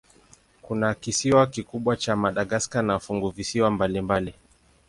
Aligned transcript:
Kuna 0.61 0.93
kisiwa 0.95 1.47
kikubwa 1.47 1.97
cha 1.97 2.15
Madagaska 2.15 2.81
na 2.81 2.99
funguvisiwa 2.99 3.71
mbalimbali. 3.71 4.33